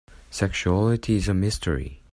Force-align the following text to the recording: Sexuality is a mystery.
Sexuality 0.31 1.15
is 1.17 1.27
a 1.27 1.33
mystery. 1.35 2.01